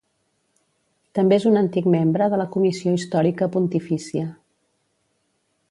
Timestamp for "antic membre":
1.61-2.31